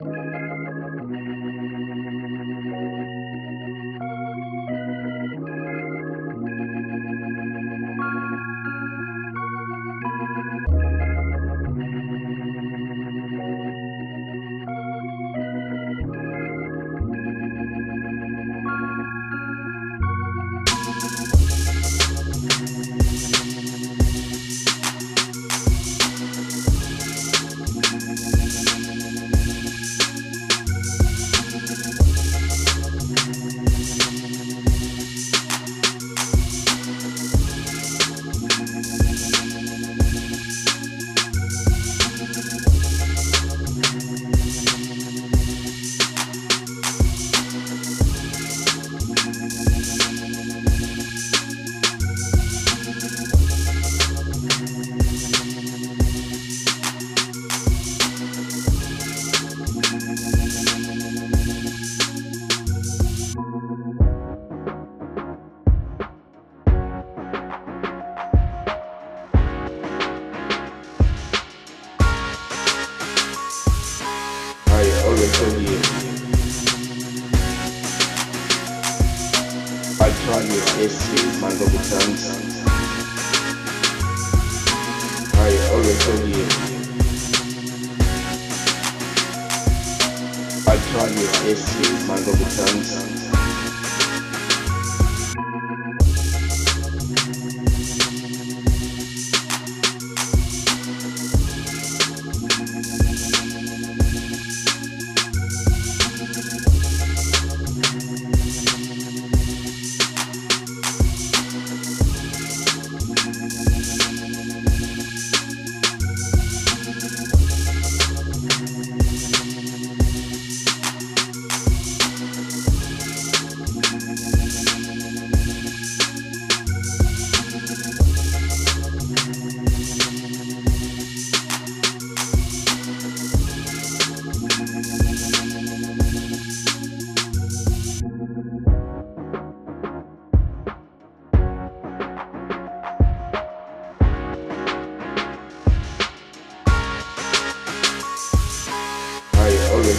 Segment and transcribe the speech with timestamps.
[0.00, 0.43] I
[80.54, 82.22] Your AC, double times.
[85.34, 86.46] I always tell you.
[90.66, 91.66] I try your AC,
[92.06, 92.18] my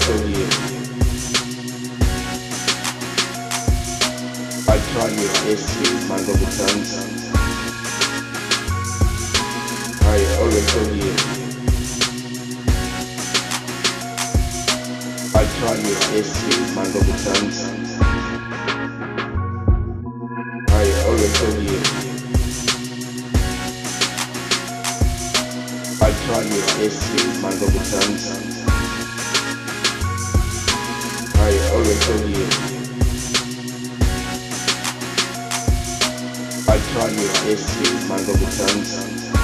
[0.06, 0.46] double times.
[4.68, 5.30] I tell you.
[5.50, 6.90] AC, my double times.
[10.02, 10.18] I
[10.68, 11.14] tell you.
[15.34, 16.38] I try your AC,
[16.76, 17.58] my double times.
[20.70, 20.86] I
[21.34, 21.80] tell you.
[26.02, 27.06] I try your AC,
[27.42, 28.65] my double times.
[31.76, 32.46] Always tell you.
[36.70, 39.35] I try your AC, my double times.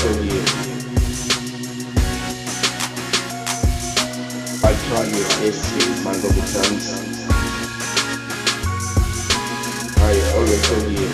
[0.00, 0.04] I
[4.86, 5.68] try your AC,
[6.04, 6.14] my
[6.46, 6.86] times.
[9.98, 11.08] I always tell you.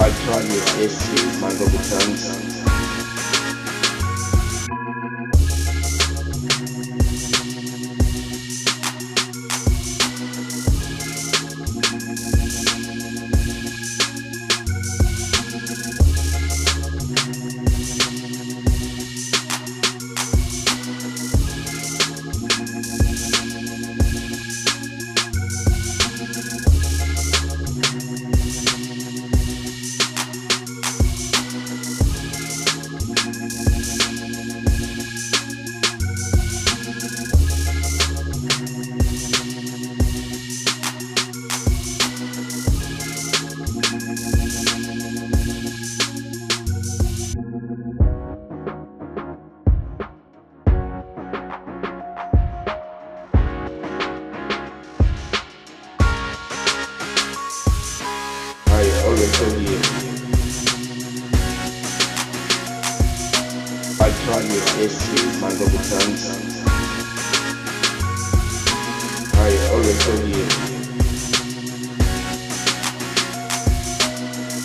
[0.00, 1.00] I try your AC,
[1.40, 1.48] my
[1.88, 2.57] times.
[59.38, 59.54] Tell.
[64.00, 66.22] I try your SC, my double chance.
[69.34, 70.46] I always you.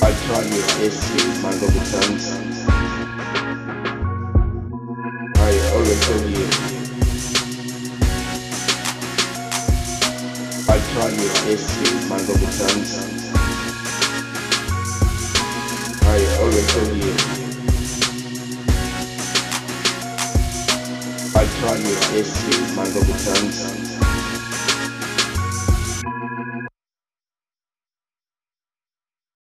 [0.02, 1.08] I try your SC,
[1.44, 2.26] my double chance.
[5.38, 6.04] I always
[6.34, 6.48] you.
[10.68, 13.13] I try your SC, my double chance.
[16.14, 17.12] I always tell you.
[21.34, 23.93] I try your SC, my double chance.